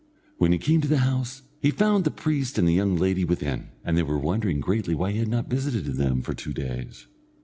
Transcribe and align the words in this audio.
When 0.39 0.51
he 0.51 0.57
came 0.57 0.81
to 0.81 0.87
the 0.87 0.97
house, 1.05 1.43
he 1.59 1.69
found 1.69 2.05
the 2.05 2.09
priest 2.09 2.57
and 2.57 2.67
the 2.67 2.73
young 2.73 2.95
lady 2.95 3.23
within, 3.23 3.67
and 3.85 3.95
they 3.95 4.01
were 4.01 4.17
wondering 4.17 4.59
greatly 4.59 4.95
why 4.95 5.11
he 5.11 5.19
had 5.19 5.27
not 5.27 5.47
visited 5.47 5.85
them 5.85 6.23
for 6.23 6.33
two 6.33 6.53
days. 6.53 7.05